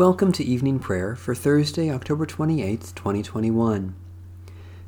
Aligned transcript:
Welcome 0.00 0.32
to 0.32 0.44
evening 0.44 0.78
prayer 0.78 1.14
for 1.14 1.34
Thursday, 1.34 1.90
October 1.90 2.24
28th, 2.24 2.94
2021. 2.94 3.94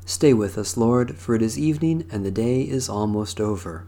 Stay 0.05 0.33
with 0.33 0.57
us, 0.57 0.75
Lord, 0.75 1.17
for 1.17 1.35
it 1.35 1.43
is 1.43 1.59
evening 1.59 2.07
and 2.11 2.25
the 2.25 2.31
day 2.31 2.63
is 2.63 2.89
almost 2.89 3.39
over. 3.39 3.85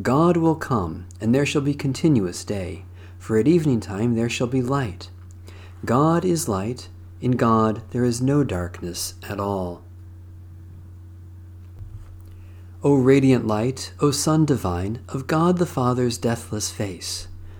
God 0.00 0.36
will 0.36 0.54
come, 0.54 1.08
and 1.20 1.34
there 1.34 1.44
shall 1.44 1.62
be 1.62 1.74
continuous 1.74 2.44
day, 2.44 2.84
for 3.18 3.38
at 3.38 3.48
evening 3.48 3.80
time 3.80 4.14
there 4.14 4.28
shall 4.28 4.46
be 4.46 4.62
light. 4.62 5.10
God 5.84 6.24
is 6.24 6.48
light, 6.48 6.90
in 7.20 7.32
God 7.32 7.82
there 7.90 8.04
is 8.04 8.22
no 8.22 8.44
darkness 8.44 9.14
at 9.28 9.40
all. 9.40 9.82
O 12.84 12.94
radiant 12.94 13.48
light, 13.48 13.92
O 13.98 14.12
Sun 14.12 14.44
divine, 14.44 15.00
of 15.08 15.26
God 15.26 15.58
the 15.58 15.66
Father's 15.66 16.16
deathless 16.16 16.70
face, 16.70 17.26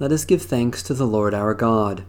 Let 0.00 0.12
us 0.12 0.24
give 0.24 0.42
thanks 0.42 0.80
to 0.84 0.94
the 0.94 1.08
Lord 1.08 1.34
our 1.34 1.54
God. 1.54 2.04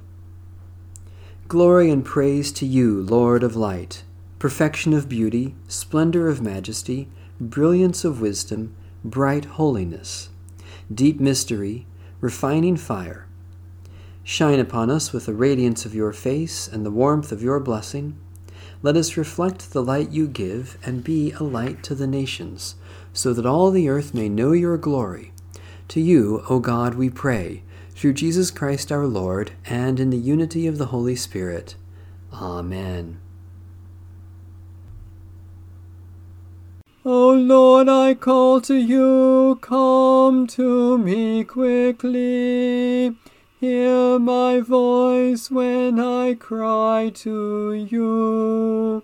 Glory 1.48 1.90
and 1.90 2.06
praise 2.06 2.52
to 2.52 2.66
you, 2.68 3.02
Lord 3.02 3.42
of 3.42 3.56
light, 3.56 4.04
perfection 4.38 4.94
of 4.94 5.10
beauty, 5.10 5.56
splendor 5.68 6.28
of 6.28 6.40
majesty, 6.40 7.08
brilliance 7.42 8.06
of 8.06 8.22
wisdom, 8.22 8.76
bright 9.04 9.46
holiness, 9.46 10.30
deep 10.94 11.20
mystery, 11.20 11.88
refining 12.22 12.78
fire. 12.78 13.26
Shine 14.24 14.60
upon 14.60 14.92
us 14.92 15.12
with 15.12 15.26
the 15.26 15.34
radiance 15.34 15.84
of 15.84 15.96
your 15.96 16.14
face 16.14 16.68
and 16.68 16.86
the 16.86 16.92
warmth 16.92 17.32
of 17.32 17.42
your 17.42 17.60
blessing. 17.60 18.20
Let 18.84 18.98
us 18.98 19.18
reflect 19.18 19.74
the 19.74 19.82
light 19.82 20.12
you 20.12 20.28
give 20.28 20.78
and 20.86 21.04
be 21.04 21.32
a 21.32 21.42
light 21.42 21.82
to 21.86 21.96
the 21.96 22.06
nations, 22.06 22.76
so 23.14 23.34
that 23.34 23.48
all 23.48 23.72
the 23.72 23.90
earth 23.90 24.14
may 24.14 24.30
know 24.30 24.52
your 24.52 24.78
glory. 24.78 25.32
To 25.88 26.00
you, 26.00 26.44
O 26.52 26.60
God, 26.60 26.94
we 26.94 27.10
pray 27.10 27.64
through 28.00 28.14
Jesus 28.14 28.50
Christ 28.50 28.94
our 28.94 29.06
Lord, 29.06 29.52
and 29.66 30.00
in 30.00 30.10
the 30.10 30.16
unity 30.16 30.68
of 30.68 30.78
the 30.78 30.86
Holy 30.86 31.18
Spirit. 31.18 31.76
Amen. 32.32 33.20
O 37.04 37.32
Lord, 37.32 37.90
I 37.90 38.14
call 38.14 38.62
to 38.62 38.76
you, 38.76 39.60
come 39.62 40.48
to 40.48 40.98
me 40.98 41.44
quickly. 41.44 43.18
Hear 43.60 44.18
my 44.18 44.62
voice 44.62 45.52
when 45.52 46.00
I 46.00 46.36
cry 46.36 47.12
to 47.16 47.74
you. 47.74 49.04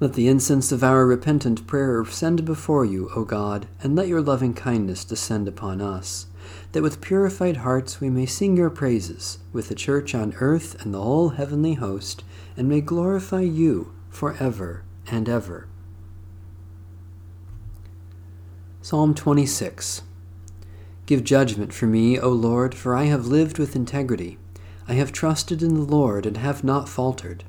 Let 0.00 0.12
the 0.12 0.28
incense 0.28 0.70
of 0.70 0.84
our 0.84 1.04
repentant 1.04 1.66
prayer 1.66 2.00
ascend 2.00 2.44
before 2.44 2.84
you, 2.84 3.10
O 3.16 3.24
God, 3.24 3.66
and 3.82 3.96
let 3.96 4.06
your 4.06 4.22
loving 4.22 4.54
kindness 4.54 5.04
descend 5.04 5.48
upon 5.48 5.80
us, 5.80 6.26
that 6.70 6.84
with 6.84 7.00
purified 7.00 7.58
hearts 7.58 8.00
we 8.00 8.08
may 8.08 8.24
sing 8.24 8.56
your 8.56 8.70
praises 8.70 9.38
with 9.52 9.68
the 9.68 9.74
church 9.74 10.14
on 10.14 10.34
earth 10.38 10.80
and 10.80 10.94
the 10.94 11.02
whole 11.02 11.30
heavenly 11.30 11.74
host, 11.74 12.22
and 12.56 12.68
may 12.68 12.80
glorify 12.80 13.40
you 13.40 13.92
for 14.08 14.36
ever 14.38 14.84
and 15.08 15.28
ever. 15.28 15.66
Psalm 18.80 19.16
26 19.16 20.02
Give 21.06 21.24
judgment 21.24 21.72
for 21.72 21.86
me, 21.86 22.20
O 22.20 22.28
Lord, 22.28 22.72
for 22.72 22.94
I 22.94 23.06
have 23.06 23.26
lived 23.26 23.58
with 23.58 23.74
integrity. 23.74 24.38
I 24.86 24.92
have 24.92 25.10
trusted 25.10 25.60
in 25.60 25.74
the 25.74 25.80
Lord 25.80 26.24
and 26.24 26.36
have 26.36 26.62
not 26.62 26.88
faltered. 26.88 27.42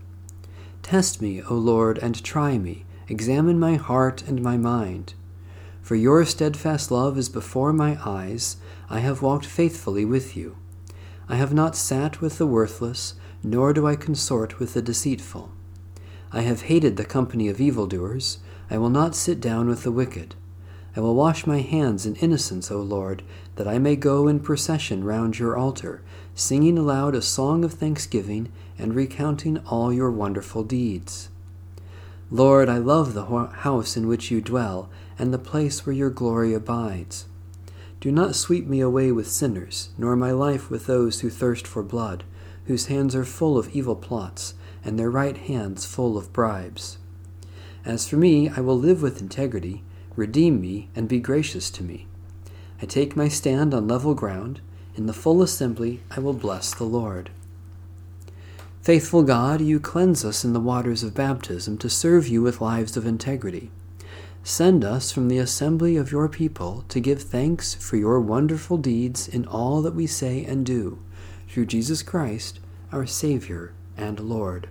Test 0.90 1.22
me, 1.22 1.40
O 1.44 1.54
Lord, 1.54 2.00
and 2.00 2.24
try 2.24 2.58
me. 2.58 2.84
Examine 3.08 3.60
my 3.60 3.76
heart 3.76 4.24
and 4.24 4.42
my 4.42 4.58
mind. 4.58 5.14
For 5.84 5.94
your 5.94 6.26
steadfast 6.26 6.90
love 6.90 7.16
is 7.16 7.30
before 7.30 7.72
my 7.72 8.00
eyes. 8.04 8.58
I 8.90 8.98
have 8.98 9.22
walked 9.22 9.46
faithfully 9.46 10.04
with 10.04 10.36
you. 10.36 10.58
I 11.28 11.36
have 11.36 11.54
not 11.54 11.76
sat 11.76 12.22
with 12.22 12.40
the 12.40 12.48
worthless, 12.48 13.14
nor 13.44 13.72
do 13.72 13.86
I 13.86 13.96
consort 13.96 14.58
with 14.58 14.74
the 14.74 14.82
deceitful. 14.82 15.52
I 16.32 16.42
have 16.42 16.64
hated 16.64 16.98
the 16.98 17.06
company 17.06 17.50
of 17.50 17.62
evildoers. 17.62 18.40
I 18.72 18.80
will 18.80 18.90
not 18.90 19.14
sit 19.14 19.40
down 19.40 19.68
with 19.68 19.84
the 19.84 19.92
wicked. 19.92 20.34
I 20.96 21.02
will 21.02 21.16
wash 21.16 21.46
my 21.46 21.62
hands 21.62 22.06
in 22.06 22.16
innocence, 22.16 22.72
O 22.72 22.82
Lord, 22.82 23.24
that 23.56 23.68
I 23.68 23.78
may 23.78 23.96
go 23.96 24.28
in 24.28 24.40
procession 24.40 25.04
round 25.04 25.38
your 25.38 25.56
altar, 25.56 26.02
singing 26.34 26.78
aloud 26.78 27.16
a 27.16 27.22
song 27.22 27.64
of 27.64 27.74
thanksgiving 27.74 28.52
and 28.78 28.96
recounting 28.96 29.60
all 29.68 29.94
your 29.94 30.10
wonderful 30.10 30.64
deeds. 30.64 31.30
Lord, 32.32 32.70
I 32.70 32.78
love 32.78 33.14
the 33.14 33.26
house 33.26 33.98
in 33.98 34.08
which 34.08 34.32
you 34.32 34.40
dwell, 34.40 34.90
and 35.18 35.34
the 35.34 35.40
place 35.40 35.86
where 35.86 35.96
your 35.96 36.10
glory 36.10 36.54
abides. 36.54 37.26
Do 38.00 38.12
not 38.12 38.36
sweep 38.36 38.66
me 38.66 38.80
away 38.80 39.12
with 39.12 39.30
sinners, 39.30 39.90
nor 39.98 40.16
my 40.16 40.32
life 40.32 40.70
with 40.70 40.86
those 40.86 41.20
who 41.20 41.30
thirst 41.30 41.68
for 41.68 41.84
blood, 41.84 42.24
whose 42.66 42.86
hands 42.86 43.16
are 43.16 43.26
full 43.26 43.58
of 43.58 43.76
evil 43.76 43.96
plots, 43.96 44.54
and 44.86 44.98
their 44.98 45.10
right 45.10 45.36
hands 45.36 45.86
full 45.86 46.18
of 46.18 46.32
bribes. 46.32 46.98
As 47.84 48.08
for 48.08 48.16
me, 48.16 48.48
I 48.48 48.62
will 48.62 48.78
live 48.78 49.02
with 49.02 49.22
integrity. 49.22 49.84
Redeem 50.20 50.60
me 50.60 50.90
and 50.98 51.08
be 51.08 51.22
gracious 51.22 51.70
to 51.70 51.82
me. 51.82 52.06
I 52.82 52.86
take 52.86 53.16
my 53.16 53.30
stand 53.30 53.74
on 53.74 53.88
level 53.88 54.14
ground. 54.14 54.60
In 54.96 55.06
the 55.06 55.14
full 55.14 55.42
assembly, 55.42 56.02
I 56.12 56.20
will 56.20 56.34
bless 56.34 56.74
the 56.74 56.84
Lord. 56.84 57.30
Faithful 58.82 59.24
God, 59.24 59.62
you 59.62 59.80
cleanse 59.80 60.26
us 60.26 60.44
in 60.44 60.52
the 60.52 60.60
waters 60.60 61.04
of 61.04 61.14
baptism 61.14 61.78
to 61.78 61.90
serve 61.90 62.28
you 62.28 62.42
with 62.42 62.60
lives 62.60 62.98
of 62.98 63.06
integrity. 63.06 63.72
Send 64.44 64.84
us 64.84 65.10
from 65.10 65.30
the 65.30 65.38
assembly 65.38 65.96
of 65.96 66.12
your 66.12 66.28
people 66.28 66.84
to 66.90 67.00
give 67.00 67.22
thanks 67.22 67.74
for 67.74 67.96
your 67.96 68.20
wonderful 68.20 68.76
deeds 68.76 69.26
in 69.26 69.48
all 69.48 69.82
that 69.84 69.96
we 69.96 70.06
say 70.06 70.44
and 70.44 70.66
do, 70.66 71.00
through 71.48 71.68
Jesus 71.68 72.04
Christ, 72.04 72.60
our 72.92 73.06
Savior 73.06 73.72
and 73.96 74.20
Lord. 74.20 74.68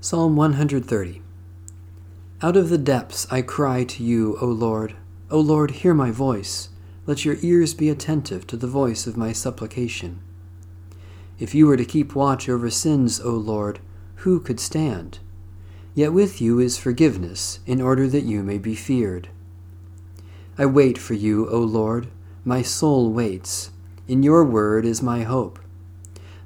Psalm 0.00 0.36
130 0.36 1.21
Out 2.44 2.56
of 2.56 2.70
the 2.70 2.78
depths 2.78 3.24
I 3.30 3.40
cry 3.40 3.84
to 3.84 4.02
you, 4.02 4.36
O 4.40 4.46
Lord. 4.46 4.96
O 5.30 5.38
Lord, 5.38 5.70
hear 5.70 5.94
my 5.94 6.10
voice. 6.10 6.70
Let 7.06 7.24
your 7.24 7.36
ears 7.40 7.72
be 7.72 7.88
attentive 7.88 8.48
to 8.48 8.56
the 8.56 8.66
voice 8.66 9.06
of 9.06 9.16
my 9.16 9.30
supplication. 9.30 10.20
If 11.38 11.54
you 11.54 11.68
were 11.68 11.76
to 11.76 11.84
keep 11.84 12.16
watch 12.16 12.48
over 12.48 12.68
sins, 12.68 13.20
O 13.20 13.30
Lord, 13.30 13.78
who 14.16 14.40
could 14.40 14.58
stand? 14.58 15.20
Yet 15.94 16.12
with 16.12 16.40
you 16.40 16.58
is 16.58 16.76
forgiveness, 16.76 17.60
in 17.64 17.80
order 17.80 18.08
that 18.08 18.24
you 18.24 18.42
may 18.42 18.58
be 18.58 18.74
feared. 18.74 19.28
I 20.58 20.66
wait 20.66 20.98
for 20.98 21.14
you, 21.14 21.48
O 21.48 21.60
Lord. 21.60 22.08
My 22.44 22.60
soul 22.60 23.12
waits. 23.12 23.70
In 24.08 24.24
your 24.24 24.44
word 24.44 24.84
is 24.84 25.00
my 25.00 25.22
hope. 25.22 25.60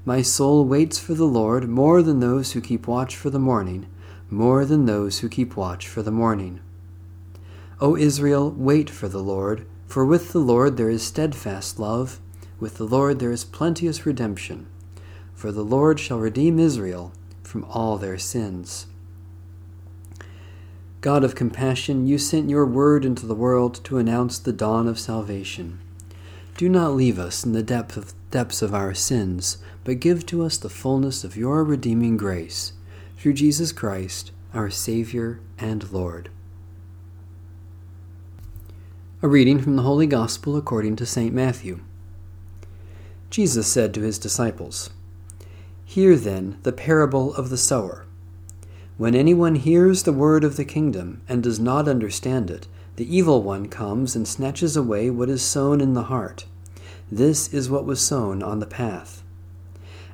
My 0.05 0.21
soul 0.21 0.67
waits 0.67 0.99
for 0.99 1.15
the 1.15 1.25
Lord 1.25 1.71
more 1.71 2.03
than 2.03 2.21
those 2.21 2.53
who 2.53 2.61
keep 2.61 2.87
watch 2.87 3.17
for 3.17 3.31
the 3.31 3.39
morning, 3.39 3.87
more 4.31 4.65
than 4.65 4.87
those 4.87 5.21
who 5.21 5.29
keep 5.29 5.57
watch 5.57 5.87
for 5.87 6.03
the 6.03 6.11
morning. 6.11 6.61
O 7.81 7.97
Israel, 7.97 8.51
wait 8.51 8.89
for 8.89 9.09
the 9.09 9.23
Lord, 9.23 9.67
for 9.87 10.05
with 10.05 10.33
the 10.33 10.39
Lord 10.39 10.77
there 10.77 10.91
is 10.91 11.03
steadfast 11.03 11.79
love, 11.79 12.21
with 12.59 12.77
the 12.77 12.87
Lord 12.87 13.19
there 13.19 13.33
is 13.33 13.45
plenteous 13.45 14.07
redemption. 14.07 14.67
For 15.35 15.53
the 15.53 15.65
Lord 15.65 16.01
shall 16.01 16.19
redeem 16.19 16.59
Israel 16.59 17.13
from 17.43 17.65
all 17.65 17.99
their 17.99 18.19
sins. 18.19 18.87
God 21.03 21.23
of 21.23 21.35
compassion, 21.35 22.07
you 22.07 22.19
sent 22.19 22.51
your 22.51 22.67
word 22.67 23.05
into 23.05 23.27
the 23.27 23.35
world 23.35 23.85
to 23.85 23.99
announce 23.99 24.39
the 24.39 24.53
dawn 24.53 24.89
of 24.89 24.99
salvation. 24.99 25.79
Do 26.57 26.69
not 26.69 26.95
leave 26.95 27.19
us 27.19 27.45
in 27.45 27.53
the 27.53 27.63
depth 27.63 27.97
of, 27.97 28.15
depths 28.31 28.63
of 28.63 28.75
our 28.75 28.95
sins, 28.95 29.59
but 29.85 30.01
give 30.01 30.27
to 30.27 30.43
us 30.43 30.57
the 30.57 30.71
fullness 30.71 31.23
of 31.23 31.37
your 31.37 31.63
redeeming 31.63 32.17
grace, 32.17 32.73
through 33.17 33.33
Jesus 33.33 33.73
Christ, 33.73 34.31
our 34.53 34.69
Savior 34.71 35.41
and 35.59 35.91
Lord. 35.91 36.31
A 39.23 39.29
reading 39.29 39.59
from 39.61 39.77
the 39.77 39.83
Holy 39.83 40.07
Gospel 40.07 40.57
according 40.57 40.97
to 40.97 41.07
St. 41.07 41.33
Matthew. 41.33 41.81
Jesus 43.31 43.67
said 43.67 43.95
to 43.95 44.03
his 44.03 44.19
disciples, 44.19 44.91
Hear 45.85 46.17
then 46.17 46.59
the 46.63 46.73
parable 46.73 47.35
of 47.35 47.49
the 47.49 47.57
sower. 47.57 48.05
When 48.99 49.15
anyone 49.15 49.57
hears 49.57 50.03
the 50.03 50.13
word 50.13 50.45
of 50.45 50.57
the 50.57 50.65
kingdom 50.65 51.23
and 51.29 51.43
does 51.43 51.59
not 51.59 51.89
understand 51.89 52.51
it, 52.51 52.69
the 52.97 53.17
evil 53.17 53.43
one 53.43 53.69
comes 53.69 54.15
and 54.15 54.29
snatches 54.29 54.77
away 54.77 55.11
what 55.11 55.29
is 55.29 55.43
sown 55.43 55.81
in 55.81 55.95
the 55.95 56.05
heart. 56.05 56.47
This 57.11 57.53
is 57.53 57.71
what 57.71 57.85
was 57.85 58.01
sown 58.01 58.43
on 58.43 58.59
the 58.59 58.67
path. 58.67 59.23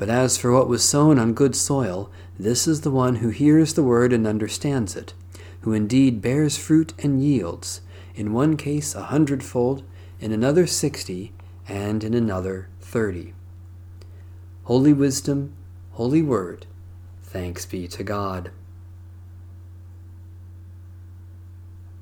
But 0.00 0.08
as 0.08 0.38
for 0.38 0.50
what 0.50 0.66
was 0.66 0.82
sown 0.82 1.18
on 1.18 1.34
good 1.34 1.54
soil, 1.54 2.10
this 2.38 2.66
is 2.66 2.80
the 2.80 2.90
one 2.90 3.16
who 3.16 3.28
hears 3.28 3.74
the 3.74 3.82
word 3.82 4.14
and 4.14 4.26
understands 4.26 4.96
it, 4.96 5.12
who 5.60 5.74
indeed 5.74 6.22
bears 6.22 6.56
fruit 6.56 6.94
and 7.00 7.22
yields, 7.22 7.82
in 8.14 8.32
one 8.32 8.56
case 8.56 8.94
a 8.94 9.02
hundredfold, 9.02 9.82
in 10.18 10.32
another 10.32 10.66
sixty, 10.66 11.34
and 11.68 12.02
in 12.02 12.14
another 12.14 12.70
thirty. 12.80 13.34
Holy 14.64 14.94
Wisdom, 14.94 15.52
Holy 15.90 16.22
Word, 16.22 16.64
thanks 17.22 17.66
be 17.66 17.86
to 17.88 18.02
God. 18.02 18.50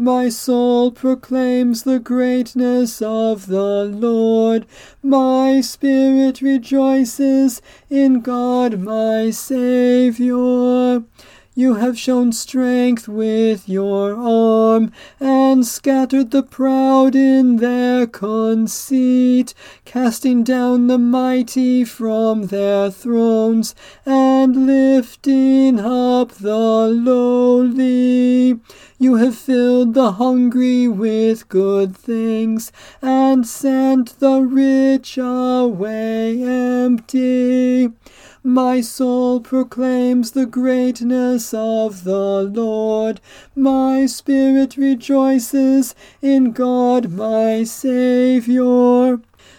My 0.00 0.28
soul 0.28 0.92
proclaims 0.92 1.82
the 1.82 1.98
greatness 1.98 3.02
of 3.02 3.48
the 3.48 3.84
Lord. 3.84 4.64
My 5.02 5.60
spirit 5.60 6.40
rejoices 6.40 7.60
in 7.90 8.20
God 8.20 8.78
my 8.78 9.30
Saviour. 9.30 11.02
You 11.56 11.74
have 11.74 11.98
shown 11.98 12.30
strength 12.30 13.08
with 13.08 13.68
your 13.68 14.14
arm, 14.14 14.92
and 15.18 15.66
scattered 15.66 16.30
the 16.30 16.44
proud 16.44 17.16
in 17.16 17.56
their 17.56 18.06
conceit, 18.06 19.52
casting 19.84 20.44
down 20.44 20.86
the 20.86 20.98
mighty 20.98 21.82
from 21.82 22.42
their 22.46 22.92
thrones, 22.92 23.74
and 24.06 24.64
lifting 24.64 25.80
up 25.80 26.30
the 26.34 26.86
lowly. 26.86 28.17
You 29.00 29.14
have 29.14 29.36
filled 29.36 29.94
the 29.94 30.12
hungry 30.12 30.88
with 30.88 31.48
good 31.48 31.96
things, 31.96 32.72
and 33.00 33.46
sent 33.46 34.18
the 34.18 34.40
rich 34.40 35.16
away 35.16 36.42
empty. 36.42 37.92
My 38.42 38.80
soul 38.80 39.38
proclaims 39.38 40.32
the 40.32 40.46
greatness 40.46 41.54
of 41.54 42.02
the 42.02 42.42
Lord. 42.42 43.20
My 43.54 44.06
spirit 44.06 44.76
rejoices 44.76 45.94
in 46.20 46.50
God 46.50 47.12
my 47.12 47.62
Saviour. 47.62 49.20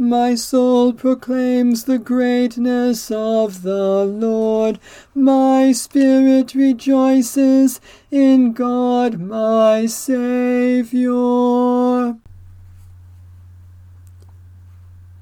My 0.00 0.34
soul 0.34 0.94
proclaims 0.94 1.84
the 1.84 1.98
greatness 1.98 3.10
of 3.10 3.60
the 3.60 4.02
Lord. 4.06 4.80
My 5.14 5.72
spirit 5.72 6.54
rejoices 6.54 7.82
in 8.10 8.54
God 8.54 9.20
my 9.20 9.84
Saviour. 9.84 11.10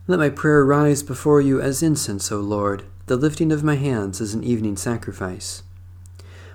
Let 0.06 0.20
my 0.20 0.28
prayer 0.28 0.64
rise 0.64 1.02
before 1.02 1.40
you 1.40 1.60
as 1.60 1.82
incense, 1.82 2.30
O 2.30 2.38
Lord, 2.38 2.84
the 3.06 3.16
lifting 3.16 3.50
of 3.50 3.64
my 3.64 3.74
hands 3.74 4.20
as 4.20 4.32
an 4.32 4.44
evening 4.44 4.76
sacrifice. 4.76 5.64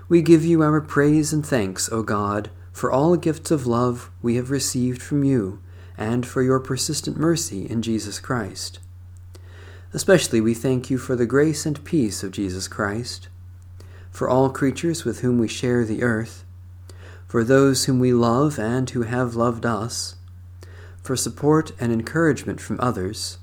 We 0.08 0.22
give 0.22 0.46
you 0.46 0.62
our 0.62 0.80
praise 0.80 1.34
and 1.34 1.44
thanks, 1.44 1.92
O 1.92 2.02
God, 2.02 2.48
for 2.72 2.90
all 2.90 3.16
gifts 3.16 3.50
of 3.50 3.66
love 3.66 4.10
we 4.22 4.36
have 4.36 4.50
received 4.50 5.02
from 5.02 5.24
you, 5.24 5.60
and 5.96 6.26
for 6.26 6.42
your 6.42 6.60
persistent 6.60 7.16
mercy 7.16 7.68
in 7.68 7.82
Jesus 7.82 8.18
Christ. 8.20 8.78
Especially 9.92 10.40
we 10.40 10.54
thank 10.54 10.90
you 10.90 10.98
for 10.98 11.14
the 11.14 11.26
grace 11.26 11.66
and 11.66 11.84
peace 11.84 12.22
of 12.22 12.32
Jesus 12.32 12.66
Christ, 12.68 13.28
for 14.10 14.28
all 14.28 14.50
creatures 14.50 15.04
with 15.04 15.20
whom 15.20 15.38
we 15.38 15.48
share 15.48 15.84
the 15.84 16.02
earth, 16.02 16.44
for 17.28 17.44
those 17.44 17.84
whom 17.84 17.98
we 17.98 18.12
love 18.12 18.58
and 18.58 18.90
who 18.90 19.02
have 19.02 19.34
loved 19.36 19.64
us, 19.64 20.16
for 21.02 21.16
support 21.16 21.72
and 21.80 21.92
encouragement 21.92 22.60
from 22.60 22.80
others, 22.80 23.38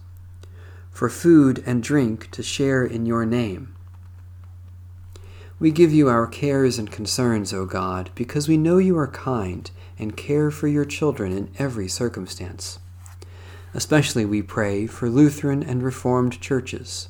for 0.91 1.09
food 1.09 1.63
and 1.65 1.81
drink 1.81 2.29
to 2.31 2.43
share 2.43 2.85
in 2.85 3.05
your 3.05 3.25
name 3.25 3.75
we 5.61 5.69
give 5.69 5.93
you 5.93 6.09
our 6.09 6.25
cares 6.25 6.79
and 6.79 6.91
concerns, 6.91 7.53
O 7.53 7.67
God, 7.67 8.09
because 8.15 8.47
we 8.47 8.57
know 8.57 8.79
you 8.79 8.97
are 8.97 9.07
kind 9.07 9.69
and 9.99 10.17
care 10.17 10.49
for 10.49 10.67
your 10.67 10.85
children 10.85 11.31
in 11.31 11.51
every 11.59 11.87
circumstance. 11.87 12.79
Especially 13.71 14.25
we 14.25 14.41
pray 14.41 14.87
for 14.87 15.07
Lutheran 15.07 15.61
and 15.61 15.83
Reformed 15.83 16.41
churches, 16.41 17.09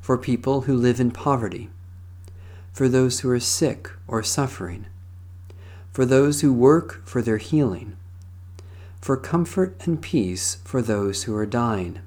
for 0.00 0.18
people 0.18 0.62
who 0.62 0.74
live 0.74 0.98
in 0.98 1.12
poverty, 1.12 1.70
for 2.72 2.88
those 2.88 3.20
who 3.20 3.30
are 3.30 3.38
sick 3.38 3.88
or 4.08 4.24
suffering, 4.24 4.86
for 5.92 6.04
those 6.04 6.40
who 6.40 6.52
work 6.52 7.06
for 7.06 7.22
their 7.22 7.38
healing, 7.38 7.96
for 9.00 9.16
comfort 9.16 9.76
and 9.86 10.02
peace 10.02 10.56
for 10.64 10.82
those 10.82 11.22
who 11.22 11.36
are 11.36 11.46
dying 11.46 12.00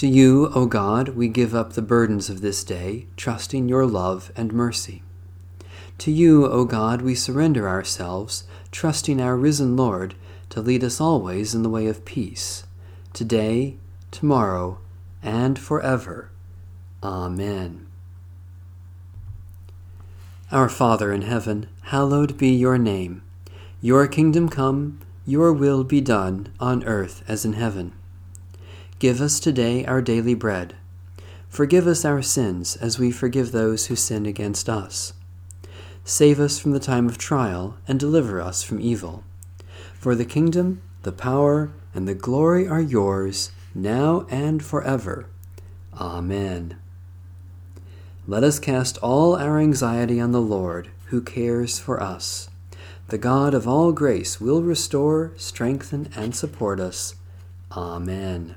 to 0.00 0.08
you, 0.08 0.50
O 0.54 0.64
God, 0.64 1.10
we 1.10 1.28
give 1.28 1.54
up 1.54 1.74
the 1.74 1.82
burdens 1.82 2.30
of 2.30 2.40
this 2.40 2.64
day, 2.64 3.04
trusting 3.18 3.68
your 3.68 3.84
love 3.84 4.32
and 4.34 4.50
mercy. 4.50 5.02
To 5.98 6.10
you, 6.10 6.46
O 6.46 6.64
God, 6.64 7.02
we 7.02 7.14
surrender 7.14 7.68
ourselves, 7.68 8.44
trusting 8.72 9.20
our 9.20 9.36
risen 9.36 9.76
Lord 9.76 10.14
to 10.48 10.62
lead 10.62 10.82
us 10.82 11.02
always 11.02 11.54
in 11.54 11.62
the 11.62 11.68
way 11.68 11.86
of 11.86 12.06
peace, 12.06 12.64
today, 13.12 13.76
tomorrow, 14.10 14.78
and 15.22 15.58
forever. 15.58 16.30
Amen. 17.02 17.86
Our 20.50 20.70
Father 20.70 21.12
in 21.12 21.22
heaven, 21.22 21.68
hallowed 21.82 22.38
be 22.38 22.48
your 22.48 22.78
name. 22.78 23.20
Your 23.82 24.06
kingdom 24.06 24.48
come, 24.48 25.00
your 25.26 25.52
will 25.52 25.84
be 25.84 26.00
done, 26.00 26.50
on 26.58 26.84
earth 26.84 27.22
as 27.28 27.44
in 27.44 27.52
heaven. 27.52 27.92
Give 29.00 29.22
us 29.22 29.40
today 29.40 29.86
our 29.86 30.02
daily 30.02 30.34
bread. 30.34 30.74
Forgive 31.48 31.86
us 31.86 32.04
our 32.04 32.20
sins 32.20 32.76
as 32.76 32.98
we 32.98 33.10
forgive 33.10 33.50
those 33.50 33.86
who 33.86 33.96
sin 33.96 34.26
against 34.26 34.68
us. 34.68 35.14
Save 36.04 36.38
us 36.38 36.58
from 36.58 36.72
the 36.72 36.80
time 36.80 37.08
of 37.08 37.16
trial 37.16 37.78
and 37.88 37.98
deliver 37.98 38.42
us 38.42 38.62
from 38.62 38.78
evil. 38.78 39.24
For 39.94 40.14
the 40.14 40.26
kingdom, 40.26 40.82
the 41.02 41.12
power, 41.12 41.70
and 41.94 42.06
the 42.06 42.14
glory 42.14 42.68
are 42.68 42.82
yours, 42.82 43.52
now 43.74 44.26
and 44.28 44.62
forever. 44.62 45.24
Amen. 45.98 46.76
Let 48.26 48.44
us 48.44 48.58
cast 48.58 48.98
all 48.98 49.34
our 49.34 49.58
anxiety 49.58 50.20
on 50.20 50.32
the 50.32 50.42
Lord, 50.42 50.90
who 51.06 51.22
cares 51.22 51.78
for 51.78 52.02
us. 52.02 52.50
The 53.08 53.16
God 53.16 53.54
of 53.54 53.66
all 53.66 53.92
grace 53.92 54.42
will 54.42 54.60
restore, 54.60 55.32
strengthen, 55.38 56.10
and 56.14 56.36
support 56.36 56.78
us. 56.78 57.14
Amen. 57.72 58.56